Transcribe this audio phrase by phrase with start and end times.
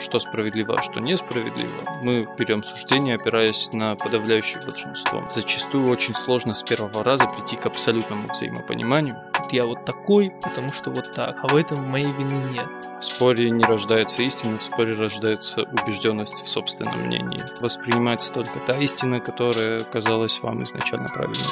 [0.00, 1.70] что справедливо, а что несправедливо,
[2.02, 5.26] мы берем суждение, опираясь на подавляющее большинство.
[5.30, 9.16] Зачастую очень сложно с первого раза прийти к абсолютному взаимопониманию.
[9.50, 12.68] Я вот такой, потому что вот так, а в этом моей вины нет.
[12.98, 17.40] В споре не рождается истина, в споре рождается убежденность в собственном мнении.
[17.60, 21.48] Воспринимается только та истина, которая казалась вам изначально правильной.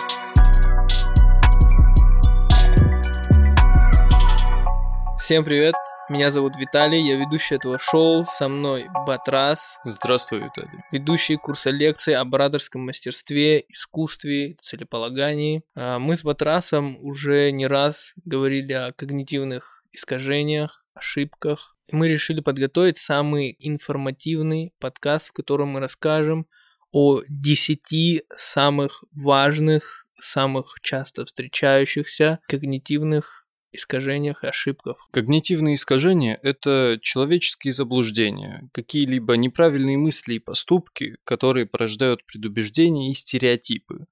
[5.18, 5.74] Всем привет,
[6.10, 9.78] меня зовут Виталий, я ведущий этого шоу, со мной Батрас.
[9.84, 10.82] Здравствуй, Виталий.
[10.90, 15.62] Ведущий курса лекций об ораторском мастерстве, искусстве, целеполагании.
[15.76, 21.76] А, мы с Батрасом уже не раз говорили о когнитивных искажениях, ошибках.
[21.92, 26.48] Мы решили подготовить самый информативный подкаст, в котором мы расскажем
[26.90, 35.08] о 10 самых важных, самых часто встречающихся когнитивных искажениях и ошибках.
[35.12, 44.06] Когнитивные искажения– это человеческие заблуждения, какие-либо неправильные мысли и поступки, которые порождают предубеждения и стереотипы.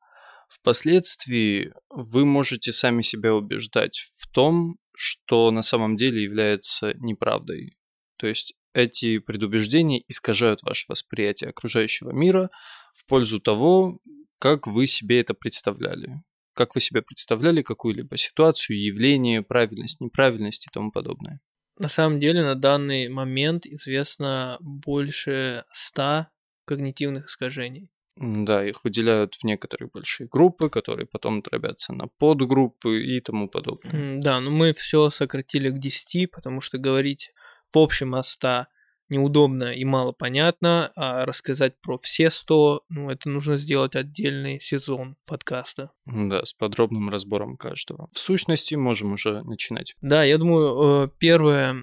[0.49, 7.77] Впоследствии вы можете сами себя убеждать в том, что на самом деле является неправдой.
[8.17, 12.51] То есть эти предубеждения искажают ваше восприятие окружающего мира
[12.95, 14.01] в пользу того,
[14.39, 16.23] как вы себе это представляли
[16.59, 21.41] как вы себе представляли какую-либо ситуацию, явление, правильность, неправильность и тому подобное.
[21.79, 26.33] На самом деле на данный момент известно больше ста
[26.65, 27.93] когнитивных искажений.
[28.17, 34.21] Да, их выделяют в некоторые большие группы, которые потом дробятся на подгруппы и тому подобное.
[34.21, 37.31] Да, но мы все сократили к 10, потому что говорить
[37.73, 38.67] в общем о 100
[39.09, 45.17] неудобно и мало понятно, а рассказать про все 100, ну, это нужно сделать отдельный сезон
[45.27, 45.91] подкаста.
[46.07, 48.09] Да, с подробным разбором каждого.
[48.13, 49.95] В сущности, можем уже начинать.
[50.01, 51.75] Да, я думаю, э, первое,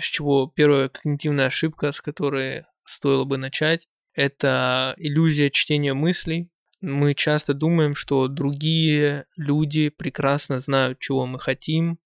[0.00, 6.50] с чего первая когнитивная ошибка, с которой стоило бы начать, это иллюзия чтения мыслей.
[6.80, 11.98] Мы часто думаем, что другие люди прекрасно знают, чего мы хотим,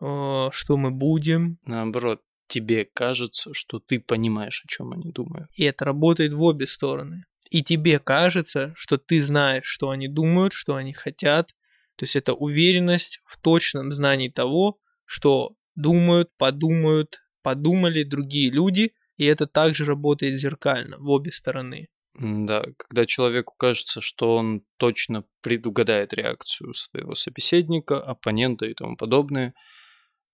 [0.00, 1.58] э, что мы будем.
[1.64, 5.48] Наоборот, тебе кажется, что ты понимаешь, о чем они думают.
[5.54, 7.22] И это работает в обе стороны.
[7.50, 11.54] И тебе кажется, что ты знаешь, что они думают, что они хотят.
[11.96, 19.24] То есть это уверенность в точном знании того, что думают, подумают, подумали другие люди, и
[19.24, 21.88] это также работает зеркально в обе стороны.
[22.14, 29.54] Да, когда человеку кажется, что он точно предугадает реакцию своего собеседника, оппонента и тому подобное,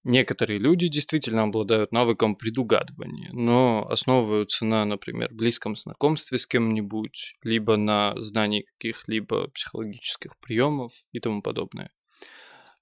[0.08, 7.76] Некоторые люди действительно обладают навыком предугадывания, но основываются на, например, близком знакомстве с кем-нибудь, либо
[7.76, 11.90] на знании каких-либо психологических приемов и тому подобное.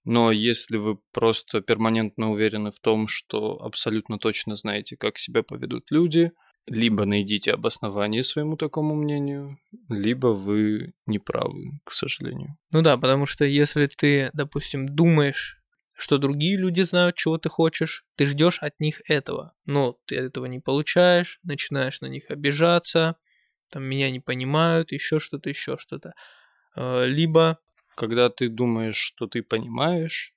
[0.04, 5.84] Но если вы просто перманентно уверены в том, что абсолютно точно знаете, как себя поведут
[5.88, 6.30] люди,
[6.66, 9.56] либо найдите обоснование своему такому мнению,
[9.88, 12.58] либо вы не правы, к сожалению.
[12.70, 15.63] Ну да, потому что если ты, допустим, думаешь,
[15.96, 20.46] что другие люди знают, чего ты хочешь, ты ждешь от них этого, но ты этого
[20.46, 23.16] не получаешь, начинаешь на них обижаться,
[23.70, 26.14] там меня не понимают, еще что-то, еще что-то.
[26.76, 27.58] Э, либо...
[27.96, 30.34] Когда ты думаешь, что ты понимаешь,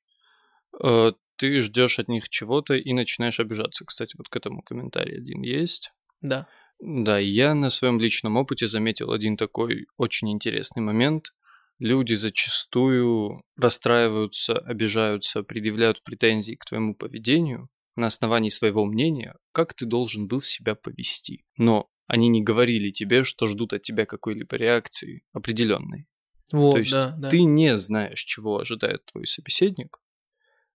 [0.84, 3.86] э, ты ждешь от них чего-то и начинаешь обижаться.
[3.86, 5.92] Кстати, вот к этому комментарий один есть.
[6.22, 6.48] Да.
[6.80, 11.34] Да, я на своем личном опыте заметил один такой очень интересный момент–
[11.80, 19.86] люди зачастую расстраиваются, обижаются, предъявляют претензии к твоему поведению на основании своего мнения, как ты
[19.86, 21.46] должен был себя повести.
[21.58, 26.08] Но они не говорили тебе, что ждут от тебя какой-либо реакции определенной.
[26.52, 27.30] Вот, То есть да, да.
[27.30, 30.00] ты не знаешь, чего ожидает твой собеседник,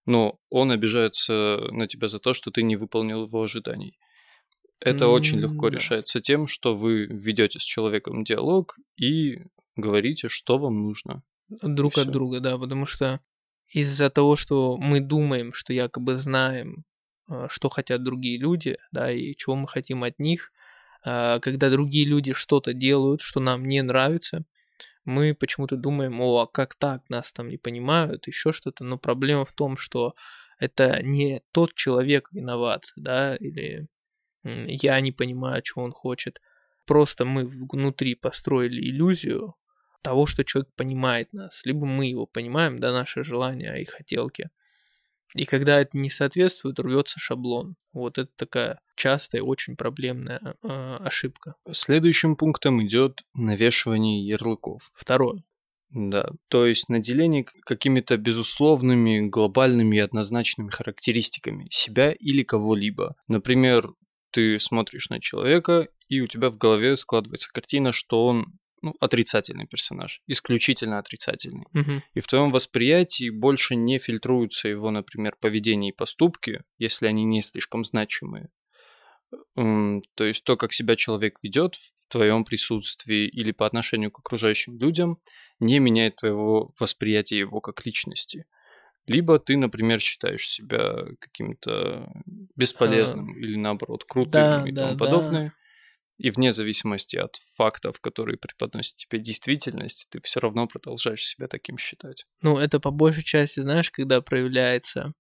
[0.05, 3.99] но он обижается на тебя за то, что ты не выполнил его ожиданий.
[4.81, 5.77] Это mm, очень легко да.
[5.77, 9.39] решается тем, что вы ведете с человеком диалог и
[9.77, 11.23] говорите, что вам нужно.
[11.49, 13.21] Друг от друга, да, потому что
[13.69, 16.85] из-за того, что мы думаем, что якобы знаем,
[17.29, 20.53] а, что хотят другие люди, да, и чего мы хотим от них,
[21.05, 24.45] а, когда другие люди что-то делают, что нам не нравится,
[25.05, 29.45] мы почему-то думаем, о, а как так, нас там не понимают, еще что-то, но проблема
[29.45, 30.15] в том, что
[30.59, 33.89] это не тот человек виноват, да, или
[34.45, 36.41] я не понимаю, чего он хочет.
[36.87, 39.55] Просто мы внутри построили иллюзию,
[40.03, 44.51] того, что человек понимает нас, либо мы его понимаем, да, наши желания и хотелки.
[45.35, 47.77] И когда это не соответствует, рвется шаблон.
[47.93, 51.55] Вот это такая частая, очень проблемная э, ошибка.
[51.73, 54.91] Следующим пунктом идет навешивание ярлыков.
[54.95, 55.43] Второе.
[55.95, 63.15] Да, то есть наделение какими-то безусловными, глобальными и однозначными характеристиками себя или кого-либо.
[63.29, 63.89] Например,
[64.31, 69.67] ты смотришь на человека, и у тебя в голове складывается картина, что он ну, отрицательный
[69.67, 71.67] персонаж, исключительно отрицательный.
[71.73, 72.03] Мгм.
[72.15, 77.43] И в твоем восприятии больше не фильтруются его, например, поведение и поступки, если они не
[77.43, 78.51] слишком значимые.
[79.55, 84.79] То есть то, как себя человек ведет в твоем присутствии или по отношению к окружающим
[84.79, 85.19] людям,
[85.59, 88.45] не меняет твоего восприятия его как личности.
[89.07, 92.13] Либо ты, например, считаешь себя каким-то
[92.57, 95.05] бесполезным или наоборот крутым да, и да, тому да.
[95.05, 95.55] подобное.
[96.23, 101.79] И вне зависимости от фактов, которые преподносит тебе действительность, ты все равно продолжаешь себя таким
[101.79, 102.27] считать.
[102.43, 105.15] Ну, это по большей части, знаешь, когда проявляется.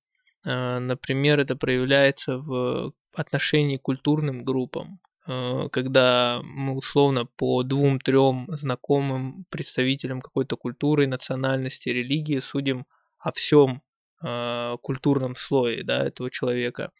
[0.47, 5.01] А, Например, это проявляется в отношении к культурным группам.
[5.27, 12.87] А, Когда мы условно по двум-трем знакомым представителям какой-то культуры, национальности, религии судим
[13.19, 13.83] о всем
[14.83, 16.93] культурном слое да, этого человека.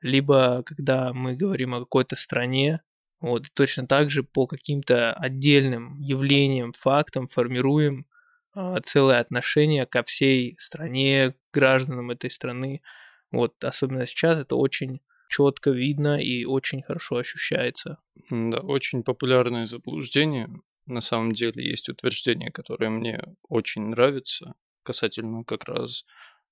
[0.00, 2.80] Либо когда мы говорим о какой-то стране,
[3.20, 8.06] вот, и точно так же по каким-то отдельным явлениям, фактам формируем
[8.52, 12.82] а, целое отношение ко всей стране, к гражданам этой страны.
[13.30, 17.98] Вот, особенно сейчас это очень четко видно и очень хорошо ощущается.
[18.30, 20.48] Да, очень популярное заблуждение.
[20.86, 26.04] На самом деле есть утверждение, которое мне очень нравится, касательно как раз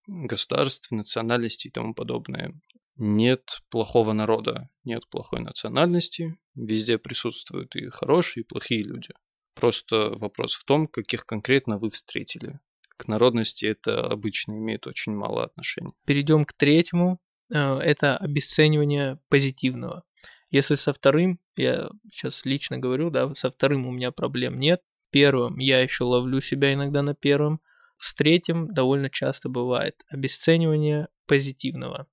[0.07, 2.55] государств, национальностей и тому подобное.
[2.97, 6.37] Нет плохого народа, нет плохой национальности,
[6.67, 9.11] везде присутствуют и хорошие, и плохие люди.
[9.55, 12.61] Просто вопрос в том, каких конкретно вы встретили.
[12.97, 15.93] К народности это обычно имеет очень мало отношения.
[16.07, 17.21] Перейдем к третьему.
[17.53, 20.05] э, Это обесценивание позитивного.
[20.51, 24.83] Если со вторым, я сейчас лично говорю, да, со вторым у меня проблем нет.
[25.11, 27.61] Первым я еще ловлю себя иногда на первом.
[28.01, 32.07] С третьим довольно часто бывает обесценивание позитивного.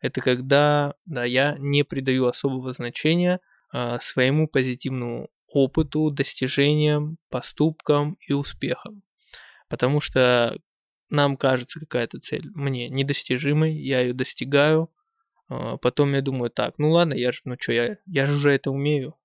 [0.00, 3.40] Это когда да, я не придаю особого значения
[4.00, 9.02] своему позитивному опыту, достижениям, поступкам и успехам.
[9.68, 10.58] Потому что
[11.10, 14.90] нам кажется какая-то цель мне недостижимой, я ее достигаю,
[15.48, 18.52] а, потом я думаю, так, ну ладно, я же, ну что, я, я же уже
[18.52, 19.16] это умею.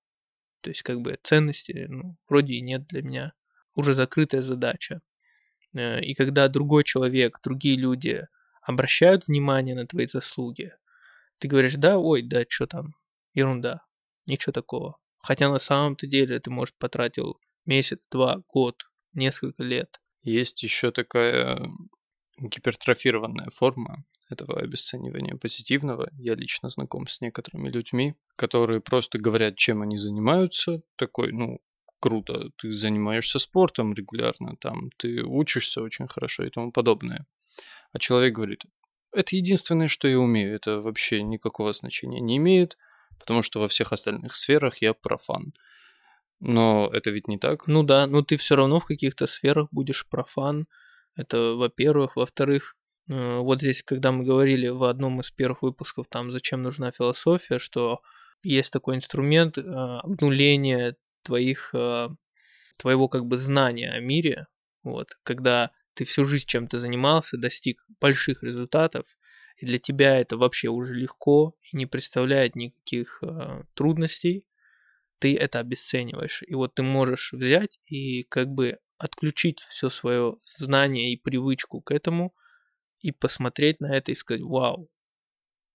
[0.62, 3.32] То есть, как бы, ценности, ну, вроде и нет для меня.
[3.76, 5.00] Уже закрытая задача.
[5.74, 8.26] Э, И когда другой человек, другие люди
[8.62, 10.72] обращают внимание на твои заслуги,
[11.38, 12.94] ты говоришь, да, ой, да, что там,
[13.34, 13.85] ерунда,
[14.26, 14.98] ничего такого.
[15.18, 20.00] Хотя на самом-то деле ты, может, потратил месяц, два, год, несколько лет.
[20.22, 21.70] Есть еще такая
[22.38, 26.10] гипертрофированная форма этого обесценивания позитивного.
[26.18, 30.82] Я лично знаком с некоторыми людьми, которые просто говорят, чем они занимаются.
[30.96, 31.60] Такой, ну,
[32.00, 37.26] круто, ты занимаешься спортом регулярно, там, ты учишься очень хорошо и тому подобное.
[37.92, 38.64] А человек говорит,
[39.12, 42.76] это единственное, что я умею, это вообще никакого значения не имеет,
[43.18, 45.52] потому что во всех остальных сферах я профан.
[46.40, 47.66] Но это ведь не так.
[47.66, 50.66] Ну да, но ты все равно в каких-то сферах будешь профан.
[51.14, 52.16] Это, во-первых.
[52.16, 52.76] Во-вторых,
[53.08, 57.58] э, вот здесь, когда мы говорили в одном из первых выпусков, там, зачем нужна философия,
[57.58, 58.00] что
[58.42, 62.08] есть такой инструмент э, обнуления твоих, э,
[62.78, 64.46] твоего как бы знания о мире,
[64.82, 69.06] вот, когда ты всю жизнь чем-то занимался, достиг больших результатов,
[69.56, 74.44] и для тебя это вообще уже легко и не представляет никаких э, трудностей,
[75.18, 76.42] ты это обесцениваешь.
[76.46, 81.90] И вот ты можешь взять и как бы отключить все свое знание и привычку к
[81.90, 82.34] этому
[83.00, 84.90] и посмотреть на это и сказать, вау,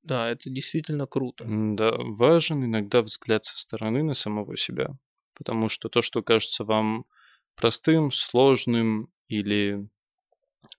[0.03, 1.45] да, это действительно круто.
[1.47, 4.89] Да, важен иногда взгляд со стороны на самого себя,
[5.35, 7.05] потому что то, что кажется вам
[7.55, 9.87] простым, сложным или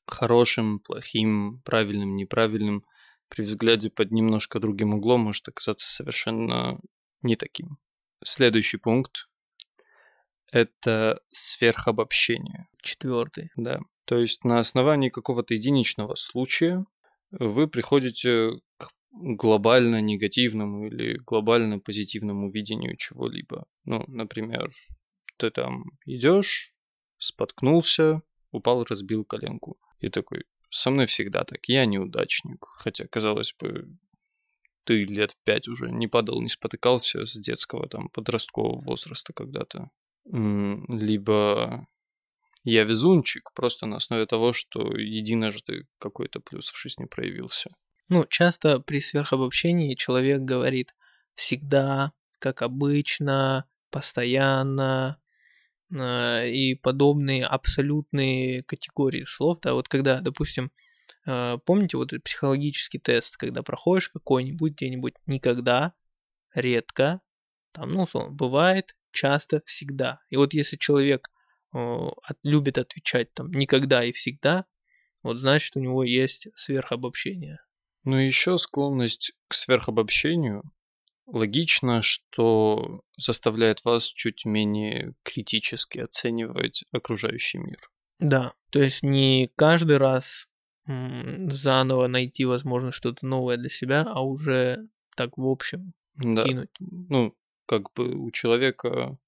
[0.06, 2.85] хорошим, плохим, правильным, неправильным,
[3.33, 6.79] при взгляде под немножко другим углом может оказаться совершенно
[7.23, 7.79] не таким.
[8.23, 9.27] Следующий пункт–
[10.53, 12.67] это сверхобобщение.
[12.83, 13.49] Четвертый.
[13.57, 13.81] Да.
[14.05, 16.85] То есть на основании какого-то единичного случая
[17.31, 23.65] вы приходите к глобально негативному или глобально позитивному видению чего-либо.
[23.85, 24.71] Ну, например,
[25.39, 26.75] ты там идешь,
[27.17, 28.21] споткнулся,
[28.51, 29.79] упал, разбил коленку.
[30.01, 32.67] И такой, со мной всегда так, я неудачник.
[32.76, 33.87] Хотя, казалось бы,
[34.85, 39.91] ты лет пять уже не падал, не спотыкался с детского, там, подросткового возраста когда-то.
[40.25, 41.87] Либо
[42.64, 47.71] я везунчик, просто на основе того, что единожды какой-то плюс в жизни проявился.
[48.09, 50.95] Ну, часто при сверхобобщении человек говорит
[51.35, 55.19] всегда, как обычно, постоянно
[55.94, 59.61] и подобные абсолютные категории слов.
[59.61, 60.70] Да, вот когда, допустим,
[61.26, 65.94] э, помните вот этот психологический тест, когда проходишь какой-нибудь где-нибудь никогда,
[66.54, 67.20] редко,
[67.72, 70.20] там, ну, условно, бывает, часто, всегда.
[70.30, 71.30] И вот если человек
[71.75, 72.08] э,
[72.42, 74.66] любит отвечать там никогда и всегда,
[75.22, 77.58] вот значит у него есть сверхобобщение.
[78.04, 80.64] Ну и еще склонность к сверхобобщению
[81.26, 87.91] логично, что заставляет вас чуть менее критически оценивать окружающий мир.
[88.19, 90.49] Да, то есть не каждый раз
[90.87, 96.43] заново найти, возможно, что-то новое для себя, а уже так в общем да.
[96.43, 96.71] кинуть.
[96.81, 97.37] Ну,
[97.67, 99.19] как бы у человека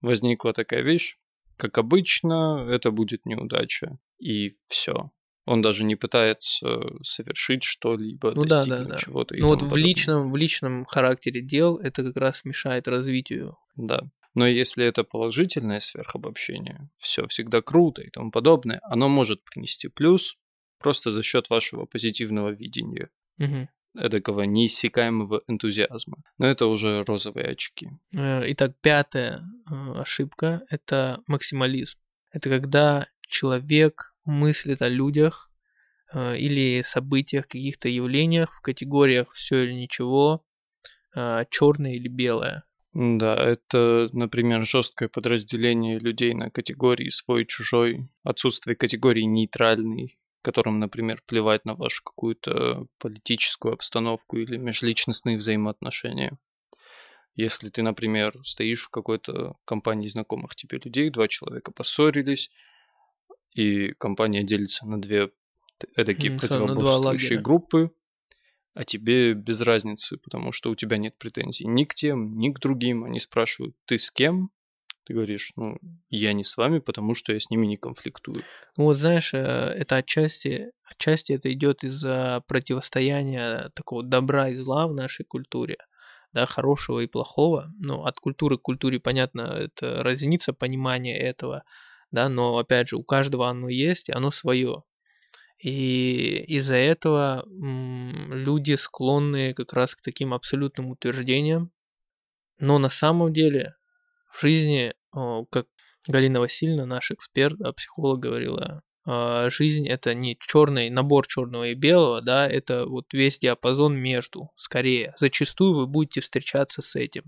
[0.00, 1.16] возникла такая вещь,
[1.56, 5.10] как обычно, это будет неудача, и все.
[5.48, 8.96] Он даже не пытается совершить что-либо, ну, достигнуть да, да, да.
[8.98, 9.34] чего-то.
[9.38, 13.56] Ну вот в личном, в личном характере дел это как раз мешает развитию.
[13.74, 14.02] Да.
[14.34, 20.36] Но если это положительное сверхобобщение, все всегда круто и тому подобное, оно может принести плюс
[20.78, 23.08] просто за счет вашего позитивного видения.
[23.38, 26.18] Угу эдакого неиссякаемого энтузиазма.
[26.36, 27.88] Но это уже розовые очки.
[28.14, 31.98] Э, итак, пятая э, ошибка– это максимализм.
[32.30, 35.50] Это когда человек мыслит о людях
[36.12, 40.44] э, или событиях, каких-то явлениях в категориях все или ничего,
[41.50, 42.64] черное или белое.
[42.92, 51.64] Да, это, например, жесткое подразделение людей на категории свой-чужой, отсутствие категории нейтральный, которым, например, плевать
[51.64, 56.38] на вашу какую-то политическую обстановку или межличностные взаимоотношения.
[57.34, 62.50] Если ты, например, стоишь в какой-то компании знакомых тебе людей, два человека поссорились,
[63.54, 65.30] и компания делится на две
[65.96, 67.92] эдакие mm, противоборствующие группы,
[68.74, 72.60] а тебе без разницы, потому что у тебя нет претензий ни к тем, ни к
[72.60, 73.04] другим.
[73.04, 74.50] Они спрашивают, ты с кем?
[75.04, 75.78] Ты говоришь, ну,
[76.10, 78.42] я не с вами, потому что я с ними не конфликтую.
[78.76, 84.86] Ну вот знаешь, э, это отчасти, отчасти это идет из-за противостояния такого добра и зла
[84.86, 85.78] в нашей культуре,
[86.32, 87.72] да, хорошего и плохого.
[87.80, 91.64] Ну, от культуры к культуре, понятно, это разница понимания этого,
[92.10, 94.82] да, но опять же, у каждого оно есть, и оно свое.
[95.58, 101.72] И из-за этого люди склонны как раз к таким абсолютным утверждениям.
[102.58, 103.74] Но на самом деле
[104.30, 105.66] в жизни как
[106.06, 112.20] Галина Васильевна, наш эксперт, психолог, говорила, а, жизнь это не черный набор черного и белого,
[112.20, 115.14] да, это вот весь диапазон между, скорее.
[115.16, 117.24] Зачастую вы будете встречаться с этим,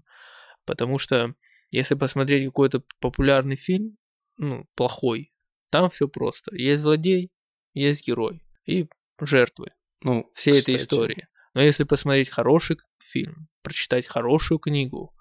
[0.67, 1.35] потому что
[1.71, 3.97] если посмотреть какой-то популярный фильм,
[4.41, 5.33] ну, плохой,
[5.71, 6.57] там все просто.
[6.57, 7.31] Есть злодей,
[7.75, 8.89] есть герой и
[9.21, 9.73] жертвы.
[10.03, 10.73] Ну, всей кстати.
[10.73, 11.29] этой истории.
[11.53, 15.15] Но если посмотреть хороший фильм, прочитать хорошую книгу,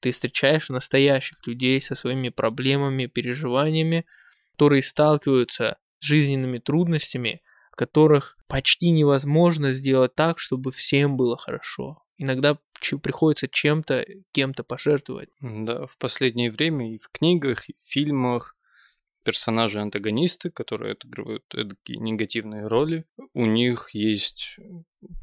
[0.00, 4.06] ты встречаешь настоящих людей со своими проблемами, переживаниями,
[4.52, 7.42] которые сталкиваются с жизненными трудностями,
[7.76, 12.02] которых почти невозможно сделать так, чтобы всем было хорошо.
[12.16, 12.58] Иногда
[13.02, 15.30] приходится чем-то, кем-то пожертвовать.
[15.40, 18.56] Да, в последнее время и в книгах, и в фильмах
[19.24, 24.58] персонажи-антагонисты, которые отыгрывают такие негативные роли, у них есть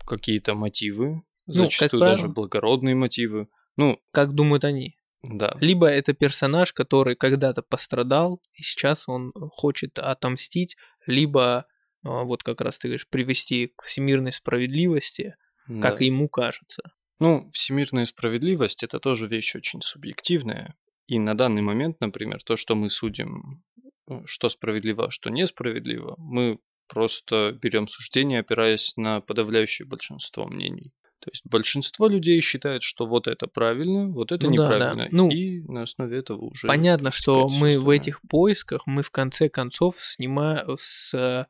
[0.05, 3.47] какие-то мотивы, ну, зачастую правило, даже благородные мотивы.
[3.77, 4.97] Ну, как думают они.
[5.23, 5.55] Да.
[5.61, 11.67] Либо это персонаж, который когда-то пострадал, и сейчас он хочет отомстить, либо
[12.03, 15.35] а, вот как раз ты говоришь, привести к всемирной справедливости,
[15.67, 15.89] да.
[15.89, 16.83] как ему кажется.
[17.19, 20.75] Ну, всемирная справедливость это тоже вещь очень субъективная.
[21.07, 23.63] И на данный момент, например, то, что мы судим,
[24.09, 30.91] э, что справедливо, а что несправедливо, мы просто берем суждение, опираясь на подавляющее большинство мнений.
[31.19, 34.95] То есть большинство людей считает, что вот это правильно, вот это ну, неправильно.
[34.95, 35.09] Да, да.
[35.11, 36.67] Ну, и на основе этого уже...
[36.67, 41.47] Понятно, что мы в этих поисках, мы в конце концов снимаем с...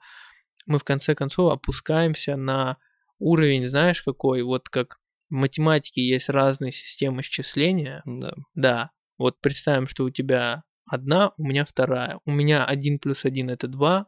[0.66, 2.78] Мы в конце концов опускаемся на
[3.22, 4.42] уровень, знаешь, какой?
[4.44, 4.98] Вот как
[5.30, 8.02] в математике есть разные системы счисления.
[8.06, 8.34] Да.
[8.54, 8.92] Да.
[9.18, 12.20] Вот представим, что у тебя одна, у меня вторая.
[12.26, 14.08] У меня один плюс один это два,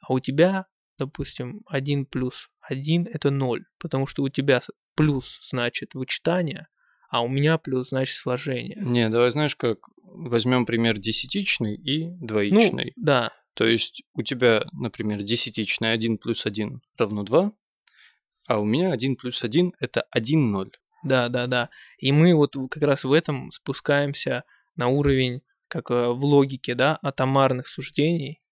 [0.00, 0.66] а у тебя,
[0.98, 4.60] допустим, один плюс один это ноль, потому что у тебя
[4.94, 6.68] плюс значит вычитание,
[7.10, 8.78] а у меня плюс значит сложение.
[8.80, 12.92] Не, давай знаешь как, возьмем пример десятичный и двоичный.
[12.96, 13.32] Ну, да.
[13.54, 17.52] То есть у тебя, например, десятичный 1 плюс 1 равно 2,
[18.50, 20.72] а у меня 1 плюс 1 это 1 0.
[21.04, 21.70] Да, да, да.
[21.98, 24.42] И мы вот как раз в этом спускаемся
[24.74, 28.42] на уровень, как э, в логике, да, атомарных суждений,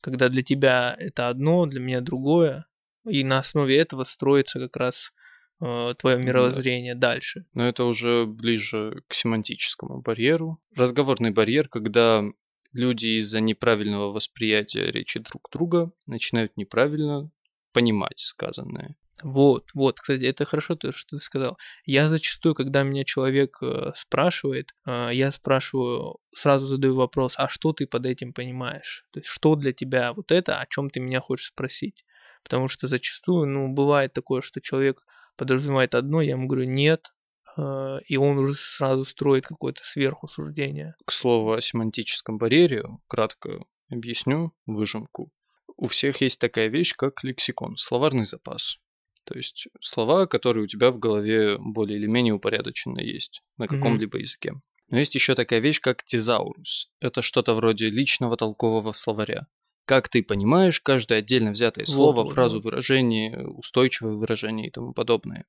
[0.00, 2.66] когда для тебя это одно, для меня другое,
[3.08, 5.12] и на основе этого строится как раз
[5.60, 7.12] э, твое мировоззрение да.
[7.12, 7.46] дальше.
[7.54, 10.58] Но это уже ближе к семантическому барьеру.
[10.74, 12.24] Разговорный барьер, когда
[12.72, 17.30] люди из-за неправильного восприятия речи друг друга начинают неправильно
[17.72, 18.96] понимать сказанное.
[19.22, 21.56] Вот, вот, кстати, это хорошо то, что ты сказал.
[21.86, 27.72] Я зачастую, когда меня человек э, спрашивает, э, я спрашиваю, сразу задаю вопрос, а что
[27.72, 29.04] ты под этим понимаешь?
[29.12, 32.04] То есть, что для тебя вот это, о чем ты меня хочешь спросить?
[32.42, 35.00] Потому что зачастую, ну, бывает такое, что человек
[35.36, 37.12] подразумевает одно, я ему говорю нет,
[37.56, 40.96] э, и он уже сразу строит какое-то сверху суждение.
[41.06, 45.30] К слову о семантическом барьере, кратко объясню выжимку.
[45.76, 48.78] У всех есть такая вещь, как лексикон, словарный запас.
[49.24, 54.18] То есть слова, которые у тебя в голове более или менее упорядоченно есть на каком-либо
[54.18, 54.22] mm-hmm.
[54.22, 54.52] языке.
[54.90, 56.88] Но есть еще такая вещь, как тезаурус.
[57.00, 59.46] Это что-то вроде личного толкового словаря.
[59.86, 62.64] Как ты понимаешь каждое отдельно взятое слово, вот, фразу, вот.
[62.64, 65.46] выражение, устойчивое выражение и тому подобное.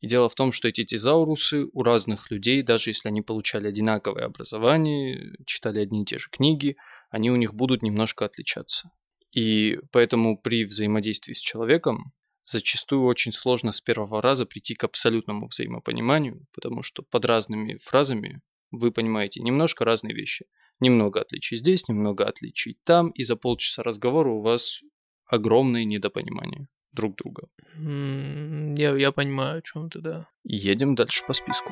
[0.00, 4.26] И дело в том, что эти тезаурусы у разных людей, даже если они получали одинаковое
[4.26, 6.76] образование, читали одни и те же книги,
[7.10, 8.90] они у них будут немножко отличаться.
[9.32, 12.12] И поэтому при взаимодействии с человеком
[12.50, 18.40] зачастую очень сложно с первого раза прийти к абсолютному взаимопониманию, потому что под разными фразами
[18.70, 20.46] вы понимаете немножко разные вещи.
[20.80, 24.82] Немного отличий здесь, немного отличий там, и за полчаса разговора у вас
[25.26, 27.48] огромное недопонимание друг друга.
[27.76, 30.28] Я, я понимаю, о чем ты, да.
[30.44, 31.70] Едем дальше по списку.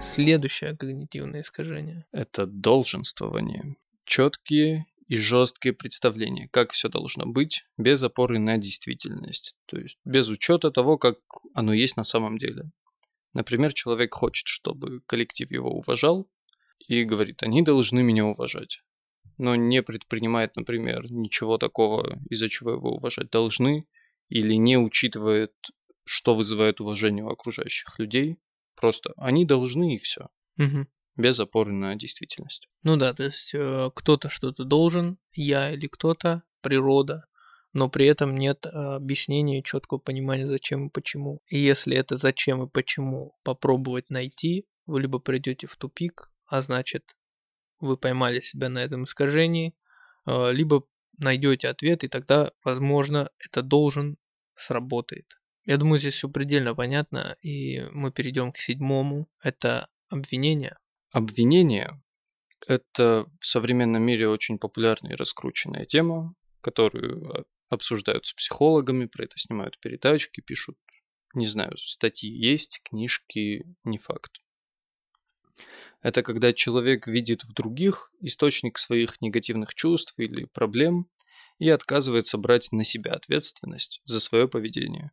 [0.00, 2.04] Следующее когнитивное искажение.
[2.10, 3.76] Это долженствование
[4.10, 10.28] четкие и жесткие представления, как все должно быть, без опоры на действительность, то есть без
[10.28, 11.18] учета того, как
[11.54, 12.72] оно есть на самом деле.
[13.32, 16.28] Например, человек хочет, чтобы коллектив его уважал,
[16.88, 18.82] и говорит, они должны меня уважать,
[19.38, 23.86] но не предпринимает, например, ничего такого, из-за чего его уважать должны,
[24.28, 25.54] или не учитывает,
[26.04, 28.38] что вызывает уважение у окружающих людей,
[28.74, 30.30] просто они должны и все.
[30.58, 30.88] Угу
[31.20, 32.68] без опоры на действительность.
[32.82, 37.24] Ну да, то есть э, кто-то что-то должен, я или кто-то, природа,
[37.72, 41.40] но при этом нет э, объяснения четкого понимания, зачем и почему.
[41.46, 47.16] И если это зачем и почему попробовать найти, вы либо придете в тупик, а значит,
[47.78, 49.74] вы поймали себя на этом искажении,
[50.26, 50.84] э, либо
[51.18, 54.16] найдете ответ, и тогда, возможно, это должен
[54.56, 55.26] сработает.
[55.64, 59.28] Я думаю, здесь все предельно понятно, и мы перейдем к седьмому.
[59.42, 60.76] Это обвинение.
[61.12, 62.00] Обвинение–
[62.68, 69.24] это в современном мире очень популярная и раскрученная тема, которую а, обсуждают с психологами, про
[69.24, 70.78] это снимают передачки, пишут,
[71.34, 74.40] не знаю, статьи есть, книжки, не факт.
[76.00, 81.10] Это когда человек видит в других источник своих негативных чувств или проблем
[81.58, 85.10] и отказывается брать на себя ответственность за свое поведение.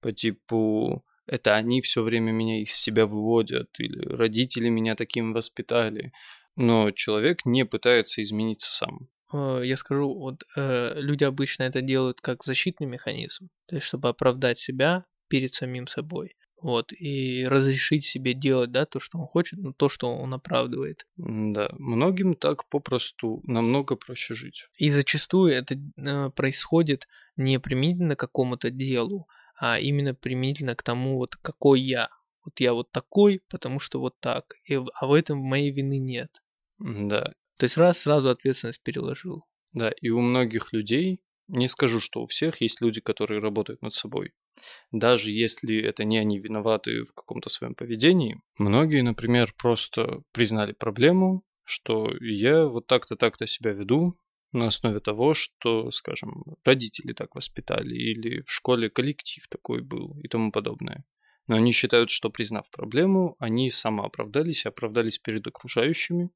[0.00, 6.12] По типу это они все время меня из себя выводят, или родители меня таким воспитали.
[6.56, 9.08] Но человек не пытается измениться сам.
[9.32, 14.08] Э, я скажу, вот э, люди обычно это делают как защитный механизм, то есть чтобы
[14.08, 16.36] оправдать себя перед самим собой.
[16.60, 21.08] Вот, и разрешить себе делать, да, то, что он хочет, но то, что он оправдывает.
[21.16, 24.68] Да, многим так попросту намного проще жить.
[24.78, 29.26] И зачастую это э, происходит не применительно к какому-то делу,
[29.64, 32.08] а именно применительно к тому, вот какой я.
[32.44, 34.54] Вот я вот такой, потому что вот так.
[34.68, 36.42] И, а в этом моей вины нет.
[36.80, 37.32] Да.
[37.58, 39.44] То есть раз сразу ответственность переложил.
[39.72, 43.94] Да, и у многих людей, не скажу, что у всех, есть люди, которые работают над
[43.94, 44.32] собой.
[44.90, 51.44] Даже если это не они виноваты в каком-то своем поведении, многие, например, просто признали проблему,
[51.62, 54.18] что я вот так-то так-то себя веду,
[54.52, 60.28] на основе того, что, скажем, родители так воспитали, или в школе коллектив такой был и
[60.28, 61.04] тому подобное.
[61.46, 66.30] Но они считают, что признав проблему, они самооправдались и оправдались перед окружающими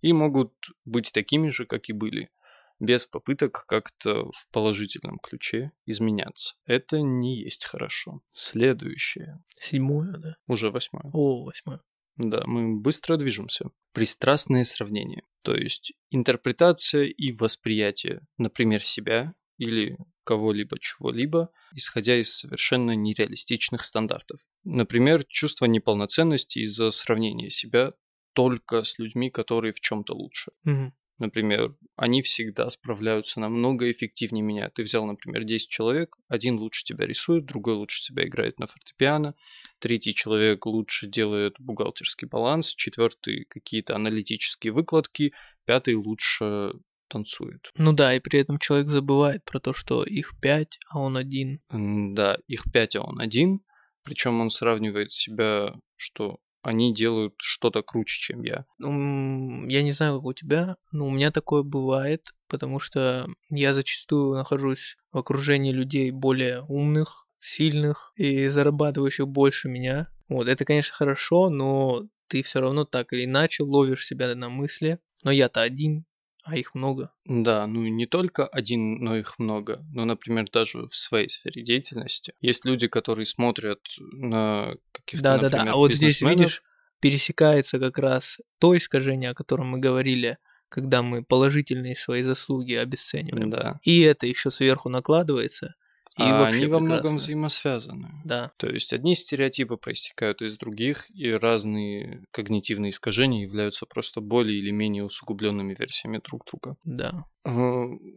[0.00, 0.52] и могут
[0.84, 2.30] быть такими же, как и были,
[2.78, 6.56] без попыток как-то в положительном ключе изменяться.
[6.66, 8.20] Это не есть хорошо.
[8.32, 9.42] Следующее.
[9.60, 10.36] Седьмое, да?
[10.46, 11.04] Уже восьмое.
[11.12, 11.80] О, восьмое.
[12.16, 13.70] Да, мы быстро движемся.
[13.92, 15.22] Пристрастное сравнение.
[15.42, 24.40] То есть интерпретация и восприятие, например, себя или кого-либо, чего-либо, исходя из совершенно нереалистичных стандартов.
[24.64, 27.92] Например, чувство неполноценности из-за сравнения себя
[28.32, 30.50] только с людьми, которые в чем-то лучше.
[30.64, 30.92] Угу.
[31.18, 34.68] Например, они всегда справляются намного эффективнее меня.
[34.68, 39.34] Ты взял, например, 10 человек, один лучше тебя рисует, другой лучше тебя играет на фортепиано,
[39.78, 45.32] третий человек лучше делает бухгалтерский баланс, четвертый какие-то аналитические выкладки,
[45.64, 46.72] пятый лучше
[47.08, 47.70] танцует.
[47.76, 51.60] Ну да, и при этом человек забывает про то, что их пять, а он один.
[51.70, 53.60] Да, их пять, а он один.
[54.02, 58.66] Причем он сравнивает себя, что они делают что-то круче, чем я.
[58.80, 64.34] Я не знаю, как у тебя, но у меня такое бывает, потому что я зачастую
[64.34, 70.08] нахожусь в окружении людей более умных, сильных и зарабатывающих больше меня.
[70.28, 74.98] Вот, это, конечно, хорошо, но ты все равно так или иначе ловишь себя на мысли.
[75.22, 76.04] Но я-то один,
[76.46, 77.10] а их много.
[77.24, 79.84] Да, ну не только один, но их много.
[79.92, 82.34] Ну, например, даже в своей сфере деятельности.
[82.40, 85.72] Есть люди, которые смотрят на каких-то, Да, да, да.
[85.72, 86.62] А вот здесь, видишь,
[87.00, 93.50] пересекается как раз то искажение, о котором мы говорили, когда мы положительные свои заслуги обесцениваем.
[93.50, 93.80] Да.
[93.82, 95.74] И это еще сверху накладывается.
[96.18, 98.22] И а они во многом взаимосвязаны.
[98.24, 98.52] Да.
[98.56, 104.70] То есть одни стереотипы проистекают из других, и разные когнитивные искажения являются просто более или
[104.70, 106.76] менее усугубленными версиями друг друга.
[106.84, 107.24] Да.
[107.44, 107.50] А,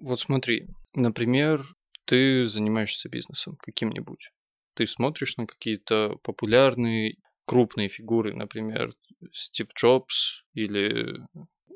[0.01, 1.61] вот смотри, например,
[2.05, 4.31] ты занимаешься бизнесом каким-нибудь.
[4.75, 8.91] Ты смотришь на какие-то популярные крупные фигуры, например,
[9.33, 11.17] Стив Джобс или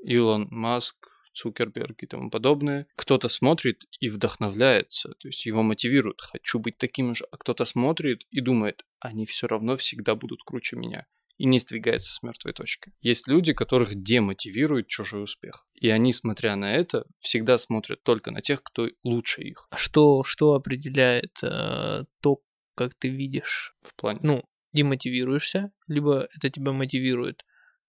[0.05, 0.95] Илон Маск,
[1.33, 2.87] Цукерберг и тому подобное.
[2.95, 8.25] Кто-то смотрит и вдохновляется, то есть его мотивирует, хочу быть таким же, а кто-то смотрит
[8.31, 11.05] и думает, они все равно всегда будут круче меня
[11.37, 12.93] и не сдвигается с мертвой точки.
[13.01, 15.65] Есть люди, которых демотивирует чужой успех.
[15.73, 19.67] И они, смотря на это, всегда смотрят только на тех, кто лучше их.
[19.71, 22.39] А что, что определяет э, то,
[22.75, 23.75] как ты видишь?
[23.81, 24.19] В плане?
[24.23, 24.43] Ну,
[24.73, 27.43] демотивируешься, либо это тебя мотивирует.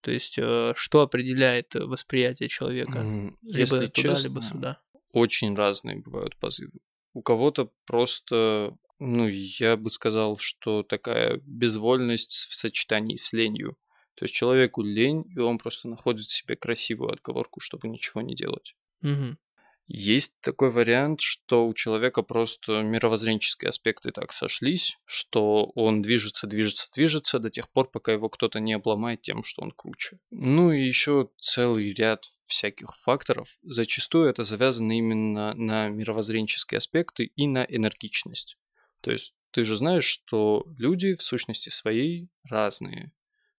[0.04, 2.98] То есть, э, что определяет восприятие человека?
[2.98, 4.80] М, Либо Если туда, честно, либо сюда.
[5.12, 6.78] очень разные бывают позывы.
[7.14, 13.78] У кого-то просто, ну, я бы сказал, что такая безвольность в сочетании с ленью.
[14.14, 18.76] То есть человеку лень, и он просто находит себе красивую отговорку, чтобы ничего не делать.
[19.00, 19.38] Мгм.
[19.86, 26.88] Есть такой вариант, что у человека просто мировоззренческие аспекты так сошлись, что он движется, движется,
[26.94, 30.18] движется до тех пор, пока его кто-то не обломает тем, что он круче.
[30.30, 33.58] Ну и еще целый ряд всяких факторов.
[33.62, 38.56] Зачастую это завязано именно на мировоззренческие аспекты и на энергичность.
[39.02, 43.12] То есть ты же знаешь, что люди в сущности своей разные.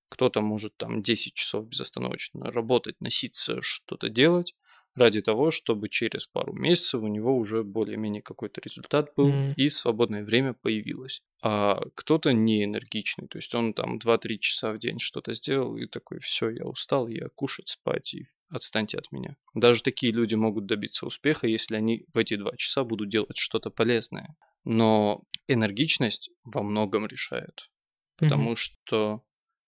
[0.09, 4.55] Кто-то может там 10 часов безостановочно работать, носиться, что-то делать,
[4.95, 9.53] ради того, чтобы через пару месяцев у него уже более-менее какой-то результат был Мгм.
[9.55, 11.21] и свободное время появилось.
[11.43, 15.85] А кто-то не энергичный, то есть он там 2-3 часа в день что-то сделал и
[15.87, 19.35] такой, все, я устал, я кушать, спать и отстаньте от меня.
[19.53, 23.69] Даже такие люди могут добиться успеха, если они в эти два часа будут делать что-то
[23.69, 24.35] полезное.
[24.63, 27.69] Но энергичность во многом решает,
[28.17, 29.21] потому что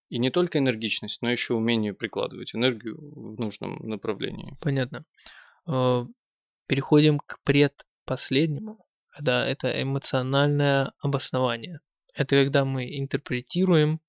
[0.10, 4.56] и не только энергичность, но еще умение прикладывать энергию в нужном направлении.
[4.62, 5.06] Понятно.
[5.68, 6.06] Э,
[6.68, 8.86] Переходим к предпоследнему.
[9.20, 11.80] Да, это эмоциональное обоснование.
[12.14, 14.02] Это когда мы интерпретируем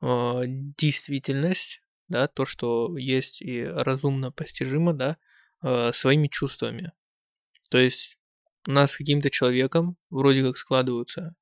[0.00, 5.18] э, действительность, да, то, что есть и разумно постижимо, да,
[5.62, 6.92] э, своими чувствами.
[7.70, 8.18] То есть
[8.66, 11.34] у нас с каким-то человеком вроде как складываются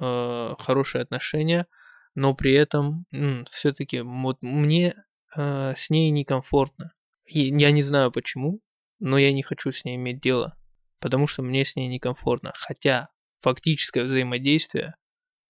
[0.00, 1.66] э, хорошие отношения,
[2.16, 3.06] но при этом
[3.48, 4.94] все-таки вот мне
[5.36, 6.94] э, с ней некомфортно.
[7.26, 8.60] И я не знаю почему,
[8.98, 10.56] но я не хочу с ней иметь дело,
[10.98, 12.52] потому что мне с ней некомфортно.
[12.56, 13.10] Хотя
[13.42, 14.96] фактическое взаимодействие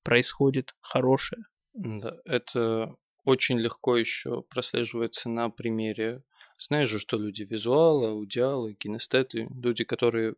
[0.03, 1.45] происходит хорошее.
[1.73, 6.25] Да, это очень легко еще прослеживается на примере.
[6.59, 10.35] Знаешь же, что люди визуалы, аудиалы, кинестеты, люди, которые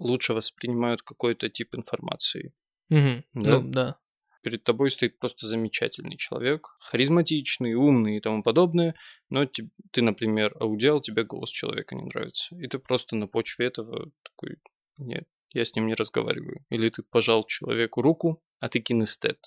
[0.00, 2.52] лучше воспринимают какой-то тип информации.
[2.88, 3.24] Мгм.
[3.34, 3.60] Да?
[3.60, 3.99] Ну, да.
[4.42, 8.94] Перед тобой стоит просто замечательный человек, харизматичный, умный и тому подобное,
[9.28, 12.56] но ти- ты, например, аудиал, тебе голос человека не нравится.
[12.56, 14.56] И ты просто на почве этого такой,
[14.96, 16.64] нет, я с ним не разговариваю.
[16.70, 19.38] Или ты пожал человеку руку, а ты кинестет.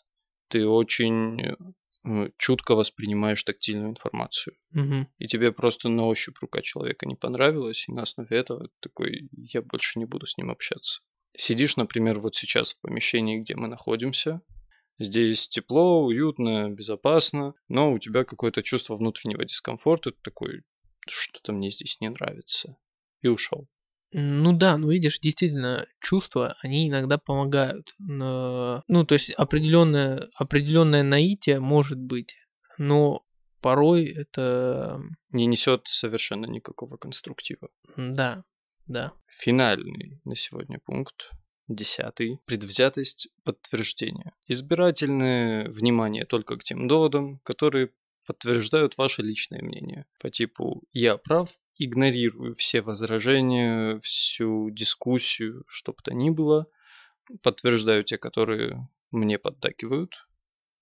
[0.50, 4.56] Ты очень э, чутко воспринимаешь тактильную информацию.
[4.72, 5.08] Мгм.
[5.18, 9.30] И тебе просто на ощупь рука человека не понравилась, и на основе этого ты такой,
[9.32, 11.02] я больше не буду с ним общаться.
[11.36, 14.42] Сидишь, например, вот сейчас в помещении, где мы находимся,
[15.00, 20.62] Здесь тепло, уютно, безопасно, но у тебя какое-то чувство внутреннего дискомфорта, ты такой,
[21.08, 22.78] что-то мне здесь не нравится,
[23.22, 23.68] и ушел.
[24.12, 27.96] Ну да, ну видишь, действительно, чувства, они иногда помогают.
[27.98, 32.36] Но- Ну, то есть определенное, определенное наитие может быть,
[32.78, 33.26] но
[33.60, 35.02] порой это...
[35.32, 37.70] Не несет совершенно никакого конструктива.
[37.98, 38.44] Да,
[38.86, 39.14] да.
[39.28, 41.32] Финальный на сегодня пункт.
[41.68, 42.40] Десятый.
[42.46, 44.34] Предвзятость подтверждения.
[44.48, 47.92] Избирательное внимание только к тем доводам, которые
[48.28, 50.06] подтверждают ваше личное мнение.
[50.20, 56.68] По типу «я прав», игнорирую все возражения, всю дискуссию, что бы то ни было,
[57.42, 60.28] подтверждаю те, которые мне поддакивают,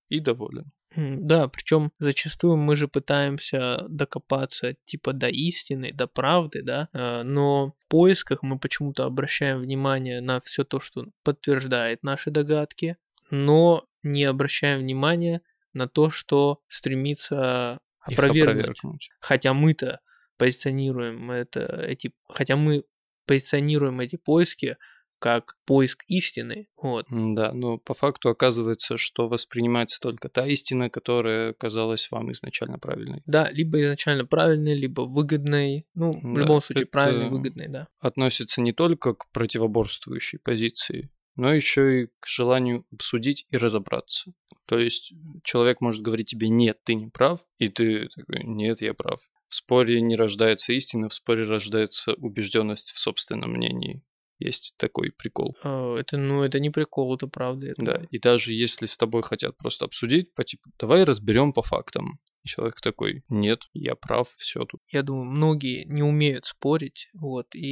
[0.09, 0.71] и доволен.
[0.95, 7.73] Да, причем зачастую мы же пытаемся докопаться типа до истины, до правды, да, э, но
[7.79, 12.97] в поисках мы почему-то обращаем внимание на все то, что подтверждает наши догадки,
[13.29, 15.41] но не обращаем внимания
[15.73, 18.79] на то, что стремится опровергнуть.
[18.79, 19.09] опровергнуть.
[19.19, 20.01] Хотя мы-то
[20.37, 22.83] позиционируем это, эти, хотя мы
[23.25, 24.77] позиционируем эти поиски
[25.21, 26.67] как поиск истины.
[26.81, 27.05] Вот.
[27.11, 33.21] Да, но по факту оказывается, что воспринимается только та истина, которая казалась вам изначально правильной.
[33.27, 35.85] Да, либо изначально правильной, либо выгодной.
[35.93, 37.87] Ну, в да, любом случае, правильной, выгодной, да.
[37.99, 44.33] Относится не только к противоборствующей позиции, но еще и к желанию обсудить и разобраться.
[44.65, 48.95] То есть человек может говорить тебе «нет, ты не прав», и ты такой «нет, я
[48.95, 49.19] прав».
[49.47, 54.01] В споре не рождается истина, в споре рождается убежденность в собственном мнении.
[54.41, 55.55] Есть такой прикол.
[55.63, 57.67] А, это, ну, это не прикол, это правда.
[57.67, 57.83] Это...
[57.83, 62.19] Да, и даже если с тобой хотят просто обсудить, по типу, давай разберем по фактам.
[62.43, 64.81] И человек такой, нет, я прав, все тут.
[64.91, 67.67] Я думаю, многие не умеют спорить, вот, и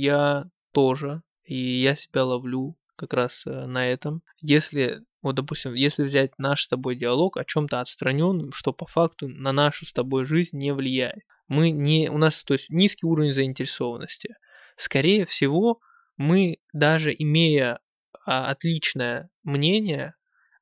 [0.00, 4.22] я тоже, и я себя ловлю как раз э, на этом.
[4.40, 9.28] Если, вот, допустим, если взять наш с тобой диалог о чем-то отстраненном, что по факту
[9.28, 11.22] на нашу с тобой жизнь не влияет.
[11.46, 14.34] Мы не, у нас, то есть, низкий уровень заинтересованности.
[14.76, 15.80] Скорее всего,
[16.18, 17.80] мы даже имея
[18.26, 20.14] а, отличное мнение,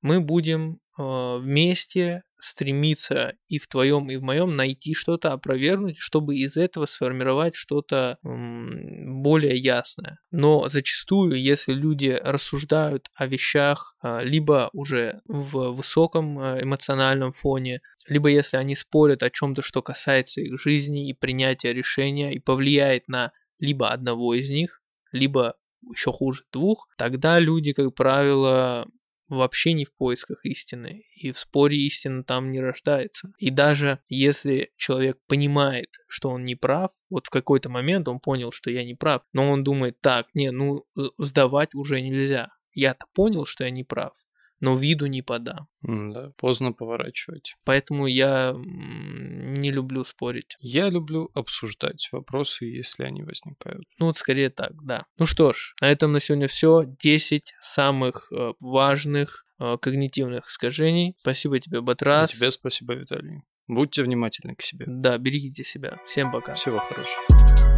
[0.03, 6.37] мы будем э, вместе стремиться и в твоем, и в моем найти что-то, опровергнуть, чтобы
[6.37, 10.21] из этого сформировать что-то более ясное.
[10.31, 18.29] Но зачастую, если люди рассуждают о вещах а, либо уже в высоком эмоциональном фоне, либо
[18.29, 23.33] если они спорят о чем-то, что касается их жизни и принятия решения и повлияет на
[23.59, 25.55] либо одного из них, либо
[25.89, 28.87] еще хуже двух, тогда люди, как правило,
[29.29, 33.33] вообще не в поисках истины, и в споре истина там не рождается.
[33.39, 38.53] И даже если человек понимает, что он не прав, вот в какой-то момент он понял,
[38.53, 40.85] что я не прав, но он думает, так, не, ну
[41.19, 42.51] сдавать уже нельзя.
[42.73, 44.13] Я-то понял, что я не прав
[44.61, 45.69] но виду не подам.
[45.83, 47.57] Да, поздно поворачивать.
[47.65, 50.57] Поэтому я не люблю спорить.
[50.59, 53.85] Я люблю обсуждать вопросы, если они возникают.
[53.99, 55.05] Ну вот скорее так, да.
[55.19, 56.85] Ну что ж, на этом на сегодня все.
[56.85, 61.17] 10 самых э, важных э, когнитивных искажений.
[61.21, 62.33] Спасибо тебе, Батрас.
[62.35, 63.43] И тебе спасибо, Виталий.
[63.69, 64.87] Будьте внимательны к себе.
[64.89, 65.99] Да, берегите себя.
[66.07, 66.55] Всем пока.
[66.55, 67.76] Всего хорошего.